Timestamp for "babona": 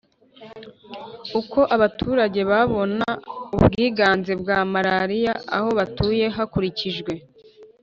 2.51-3.07